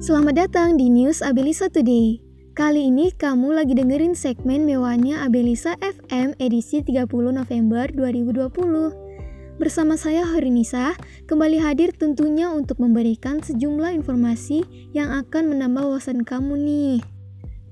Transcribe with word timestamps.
Selamat 0.00 0.48
datang 0.48 0.80
di 0.80 0.88
News 0.88 1.20
Abelisa 1.20 1.68
Today. 1.68 2.24
Kali 2.56 2.88
ini 2.88 3.12
kamu 3.12 3.52
lagi 3.52 3.76
dengerin 3.76 4.16
segmen 4.16 4.64
mewahnya 4.64 5.20
Abelisa 5.20 5.76
FM 5.76 6.40
edisi 6.40 6.80
30 6.80 7.04
November 7.28 7.84
2020. 7.92 9.60
Bersama 9.60 10.00
saya 10.00 10.24
Horinisa, 10.24 10.96
kembali 11.28 11.60
hadir 11.60 11.92
tentunya 11.92 12.48
untuk 12.48 12.80
memberikan 12.80 13.44
sejumlah 13.44 13.92
informasi 14.00 14.64
yang 14.96 15.12
akan 15.12 15.52
menambah 15.52 15.84
wawasan 15.84 16.24
kamu 16.24 16.56
nih. 16.56 17.04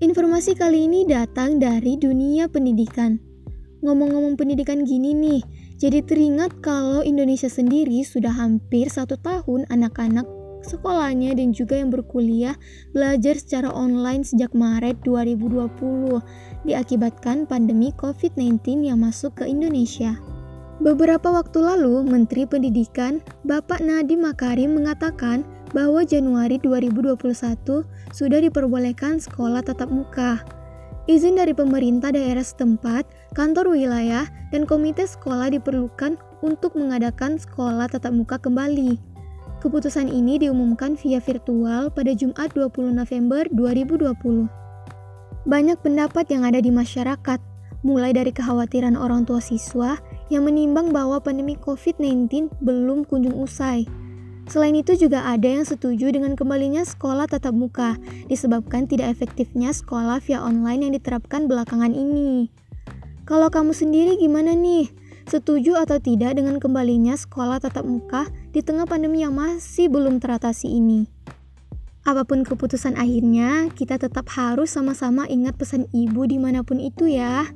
Informasi 0.05 0.53
kali 0.53 0.85
ini 0.85 1.09
datang 1.09 1.57
dari 1.57 1.97
dunia 1.97 2.45
pendidikan. 2.53 3.17
Ngomong-ngomong 3.81 4.37
pendidikan 4.37 4.85
gini 4.85 5.17
nih, 5.17 5.41
jadi 5.81 6.05
teringat 6.05 6.61
kalau 6.61 7.01
Indonesia 7.01 7.49
sendiri 7.49 8.05
sudah 8.05 8.37
hampir 8.37 8.93
satu 8.93 9.17
tahun 9.17 9.65
anak-anak 9.73 10.29
sekolahnya 10.65 11.37
dan 11.39 11.55
juga 11.55 11.79
yang 11.79 11.91
berkuliah 11.93 12.57
belajar 12.91 13.39
secara 13.39 13.71
online 13.71 14.23
sejak 14.23 14.51
Maret 14.55 15.03
2020 15.07 16.23
diakibatkan 16.67 17.47
pandemi 17.47 17.95
COVID-19 17.97 18.89
yang 18.89 19.03
masuk 19.03 19.39
ke 19.39 19.45
Indonesia. 19.47 20.19
Beberapa 20.79 21.35
waktu 21.35 21.59
lalu, 21.59 22.07
Menteri 22.07 22.47
Pendidikan 22.47 23.19
Bapak 23.43 23.83
Nadiem 23.83 24.23
Makarim 24.23 24.79
mengatakan 24.79 25.43
bahwa 25.75 26.07
Januari 26.07 26.63
2021 26.63 27.83
sudah 28.15 28.39
diperbolehkan 28.39 29.19
sekolah 29.19 29.61
tatap 29.67 29.91
muka. 29.91 30.39
Izin 31.09 31.41
dari 31.41 31.57
pemerintah 31.57 32.13
daerah 32.13 32.45
setempat, 32.45 33.09
kantor 33.33 33.73
wilayah, 33.73 34.29
dan 34.53 34.69
komite 34.69 35.09
sekolah 35.09 35.49
diperlukan 35.51 36.21
untuk 36.45 36.77
mengadakan 36.77 37.41
sekolah 37.41 37.89
tatap 37.89 38.13
muka 38.13 38.37
kembali. 38.37 39.08
Keputusan 39.59 40.07
ini 40.07 40.39
diumumkan 40.39 40.95
via 40.95 41.19
virtual 41.19 41.91
pada 41.91 42.15
Jumat 42.15 42.55
20 42.55 42.95
November 42.95 43.43
2020. 43.51 44.47
Banyak 45.51 45.83
pendapat 45.83 46.31
yang 46.31 46.47
ada 46.47 46.63
di 46.63 46.71
masyarakat, 46.71 47.43
mulai 47.83 48.15
dari 48.15 48.31
kekhawatiran 48.31 48.95
orang 48.95 49.27
tua 49.27 49.43
siswa 49.43 49.99
yang 50.31 50.47
menimbang 50.47 50.95
bahwa 50.95 51.19
pandemi 51.19 51.59
COVID-19 51.59 52.55
belum 52.63 53.03
kunjung 53.11 53.35
usai. 53.35 53.83
Selain 54.47 54.79
itu 54.79 54.95
juga 54.95 55.27
ada 55.27 55.51
yang 55.51 55.67
setuju 55.67 56.15
dengan 56.15 56.39
kembalinya 56.39 56.87
sekolah 56.87 57.27
tatap 57.27 57.51
muka 57.51 57.99
disebabkan 58.31 58.87
tidak 58.87 59.11
efektifnya 59.11 59.75
sekolah 59.75 60.23
via 60.23 60.39
online 60.39 60.87
yang 60.87 60.93
diterapkan 60.95 61.51
belakangan 61.51 61.99
ini. 61.99 62.47
Kalau 63.27 63.51
kamu 63.51 63.75
sendiri 63.75 64.23
gimana 64.23 64.55
nih? 64.55 64.87
Setuju 65.29 65.77
atau 65.77 66.01
tidak 66.01 66.41
dengan 66.41 66.57
kembalinya 66.57 67.13
sekolah 67.13 67.61
tatap 67.61 67.85
muka 67.85 68.25
di 68.59 68.67
tengah 68.67 68.91
pandemi 68.91 69.23
yang 69.23 69.39
masih 69.39 69.87
belum 69.87 70.19
teratasi 70.19 70.67
ini? 70.67 71.07
Apa 72.03 72.27
pun 72.27 72.43
keputusan 72.43 72.99
akhirnya, 72.99 73.71
kita 73.71 74.03
tetap 74.03 74.27
harus 74.35 74.75
sama-sama 74.75 75.31
ingat 75.31 75.55
pesan 75.55 75.87
ibu 75.95 76.27
di 76.27 76.43
mana 76.43 76.67
pun 76.67 76.83
itu 76.83 77.07
ya. 77.07 77.47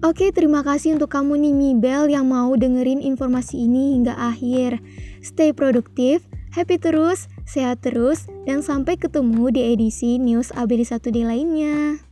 Oke, 0.00 0.32
terima 0.32 0.64
kasih 0.64 0.96
untuk 0.96 1.12
kamu 1.12 1.36
nih 1.36 1.52
Mibel 1.52 2.08
yang 2.08 2.32
mau 2.32 2.56
dengerin 2.56 3.04
informasi 3.04 3.68
ini 3.68 4.00
hingga 4.00 4.16
akhir. 4.16 4.80
Stay 5.20 5.52
produktif, 5.52 6.24
happy 6.56 6.80
terus, 6.80 7.28
sehat 7.44 7.84
terus, 7.84 8.24
dan 8.48 8.64
sampai 8.64 8.96
ketemu 8.96 9.52
di 9.52 9.60
edisi 9.68 10.16
News 10.16 10.48
Abdi 10.56 10.80
1 10.80 11.12
d 11.12 11.28
lainnya. 11.28 12.03